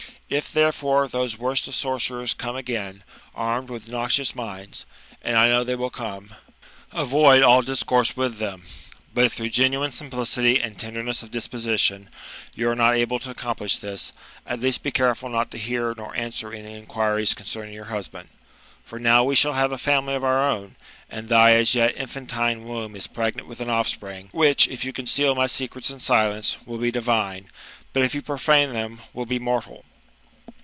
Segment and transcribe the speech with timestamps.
[0.33, 3.03] If, thierefore, those worst of sorcerers come again,
[3.35, 4.85] armed with noxious minds,
[5.21, 6.35] (and I know they will come),
[6.93, 8.63] avoid all discourse with them;
[9.13, 12.09] but if through genuine simplicity and tenderness of disposition,
[12.55, 14.13] you are not able to accomplish this,
[14.47, 18.29] at least be careful not to hear or answer any inquiries concerning your husband.
[18.85, 20.77] For now we shall have a family of our own,
[21.09, 25.35] and th/ as yet infantine womb is pregnant with an offspring, which, if you conceal
[25.35, 27.49] my secrets in silence, will be divine,
[27.91, 29.83] but if you profane them, will be mortal."